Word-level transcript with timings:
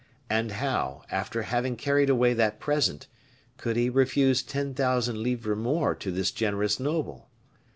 And 0.31 0.53
how, 0.53 1.03
after 1.11 1.43
having 1.43 1.75
carried 1.75 2.09
away 2.09 2.33
that 2.33 2.59
present, 2.59 3.05
could 3.57 3.75
he 3.75 3.87
refuse 3.87 4.41
ten 4.41 4.73
thousand 4.73 5.21
livres 5.21 5.59
more 5.59 5.93
to 5.93 6.09
this 6.09 6.31
generous 6.31 6.79
noble? 6.79 7.29